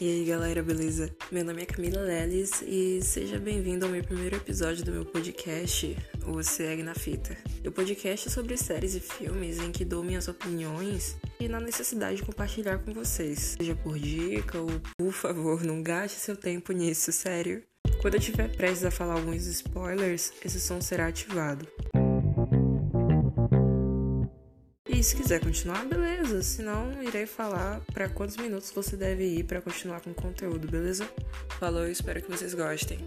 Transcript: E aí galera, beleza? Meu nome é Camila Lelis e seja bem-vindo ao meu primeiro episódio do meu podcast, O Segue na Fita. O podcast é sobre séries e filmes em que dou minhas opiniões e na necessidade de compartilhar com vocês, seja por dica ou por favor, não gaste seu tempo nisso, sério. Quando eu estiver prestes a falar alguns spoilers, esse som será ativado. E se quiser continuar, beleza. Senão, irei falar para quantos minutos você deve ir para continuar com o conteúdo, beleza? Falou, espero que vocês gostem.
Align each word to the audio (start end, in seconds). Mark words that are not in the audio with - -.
E 0.00 0.08
aí 0.08 0.24
galera, 0.24 0.62
beleza? 0.62 1.14
Meu 1.30 1.44
nome 1.44 1.62
é 1.62 1.66
Camila 1.66 2.00
Lelis 2.00 2.62
e 2.62 3.00
seja 3.02 3.38
bem-vindo 3.38 3.86
ao 3.86 3.92
meu 3.92 4.02
primeiro 4.02 4.36
episódio 4.36 4.84
do 4.84 4.90
meu 4.90 5.04
podcast, 5.04 5.96
O 6.26 6.42
Segue 6.42 6.82
na 6.82 6.94
Fita. 6.94 7.36
O 7.64 7.70
podcast 7.70 8.26
é 8.26 8.30
sobre 8.30 8.56
séries 8.56 8.94
e 8.96 9.00
filmes 9.00 9.58
em 9.58 9.70
que 9.70 9.84
dou 9.84 10.02
minhas 10.02 10.26
opiniões 10.26 11.16
e 11.38 11.46
na 11.46 11.60
necessidade 11.60 12.16
de 12.16 12.24
compartilhar 12.24 12.78
com 12.78 12.92
vocês, 12.92 13.56
seja 13.58 13.76
por 13.76 13.98
dica 13.98 14.58
ou 14.58 14.70
por 14.98 15.12
favor, 15.12 15.62
não 15.62 15.82
gaste 15.82 16.18
seu 16.18 16.36
tempo 16.36 16.72
nisso, 16.72 17.12
sério. 17.12 17.62
Quando 18.00 18.14
eu 18.14 18.20
estiver 18.20 18.48
prestes 18.56 18.84
a 18.84 18.90
falar 18.90 19.14
alguns 19.14 19.46
spoilers, 19.46 20.32
esse 20.44 20.58
som 20.60 20.80
será 20.80 21.06
ativado. 21.06 21.68
E 25.02 25.04
se 25.04 25.16
quiser 25.16 25.40
continuar, 25.40 25.84
beleza. 25.84 26.40
Senão, 26.44 27.02
irei 27.02 27.26
falar 27.26 27.80
para 27.92 28.08
quantos 28.08 28.36
minutos 28.36 28.70
você 28.70 28.96
deve 28.96 29.24
ir 29.24 29.42
para 29.42 29.60
continuar 29.60 30.00
com 30.00 30.10
o 30.10 30.14
conteúdo, 30.14 30.68
beleza? 30.68 31.10
Falou, 31.58 31.88
espero 31.88 32.22
que 32.22 32.30
vocês 32.30 32.54
gostem. 32.54 33.00